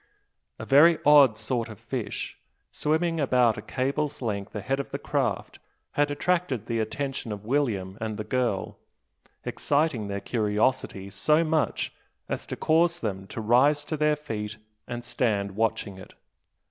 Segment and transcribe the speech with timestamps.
[0.57, 2.39] A very odd sort of fish,
[2.71, 5.59] swimming about a cable's length ahead of the craft,
[5.91, 8.79] had attracted the attention of William and the girl,
[9.45, 11.93] exciting their curiosity so much
[12.27, 16.15] as to cause them to rise to their feet and stand watching it.